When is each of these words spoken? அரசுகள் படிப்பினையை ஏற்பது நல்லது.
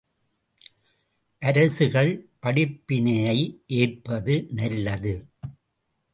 அரசுகள் 1.41 2.09
படிப்பினையை 2.41 3.37
ஏற்பது 3.75 4.47
நல்லது. 4.51 5.15